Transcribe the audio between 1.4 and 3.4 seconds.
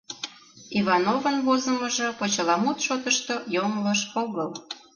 возымыжо почеламут шотышто